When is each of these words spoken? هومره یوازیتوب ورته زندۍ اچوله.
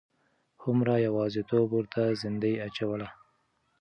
هومره 0.61 0.93
یوازیتوب 1.07 1.67
ورته 1.73 2.01
زندۍ 2.23 2.55
اچوله. 2.65 3.07